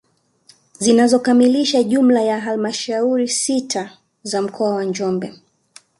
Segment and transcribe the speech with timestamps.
[0.79, 5.33] Zinazokamilisha jumla ya halmashauri sita za mkoa wa Njombe